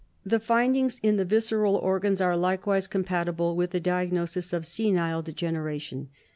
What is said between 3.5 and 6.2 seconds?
with the diagnosis of senile degeneration.